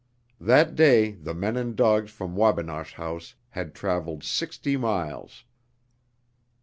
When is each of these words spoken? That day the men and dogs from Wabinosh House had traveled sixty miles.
That 0.39 0.73
day 0.73 1.11
the 1.11 1.35
men 1.35 1.55
and 1.55 1.75
dogs 1.75 2.09
from 2.09 2.35
Wabinosh 2.35 2.93
House 2.93 3.35
had 3.51 3.75
traveled 3.75 4.23
sixty 4.23 4.75
miles. 4.75 5.43